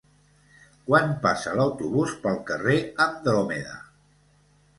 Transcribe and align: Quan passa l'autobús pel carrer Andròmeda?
Quan 0.87 1.11
passa 1.25 1.53
l'autobús 1.59 2.15
pel 2.25 2.41
carrer 2.49 2.79
Andròmeda? 3.07 3.79